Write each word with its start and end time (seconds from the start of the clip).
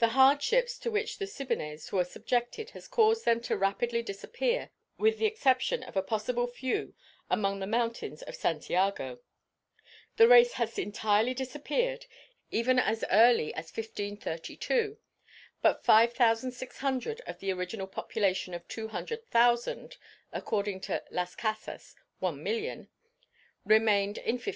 The 0.00 0.08
hardships 0.08 0.78
to 0.80 0.90
which 0.90 1.16
the 1.16 1.24
Siboneyes 1.24 1.90
were 1.90 2.04
subjected 2.04 2.72
has 2.72 2.86
caused 2.86 3.24
them 3.24 3.40
to 3.48 3.56
rapidly 3.56 4.02
disappear, 4.02 4.68
with 4.98 5.16
the 5.16 5.24
exception 5.24 5.82
a 5.82 6.02
possible 6.02 6.46
few 6.46 6.94
among 7.30 7.58
the 7.58 7.66
mountains 7.66 8.20
of 8.20 8.34
Santiago. 8.36 9.20
The 10.18 10.28
race 10.28 10.52
has 10.60 10.78
entirely 10.78 11.32
disappeared 11.32 12.04
even 12.50 12.78
as 12.78 13.02
early 13.10 13.54
as 13.54 13.74
1532 13.74 14.98
but 15.62 15.82
5,600 15.82 17.20
of 17.22 17.38
the 17.38 17.50
original 17.50 17.86
population 17.86 18.52
of 18.52 18.68
two 18.68 18.88
hundred 18.88 19.26
thousand 19.30 19.96
(according 20.34 20.82
to 20.82 21.02
Las 21.10 21.34
Casas 21.34 21.96
1.000.000) 22.20 22.88
remained 23.64 24.18
in 24.18 24.34
1511. 24.34 24.52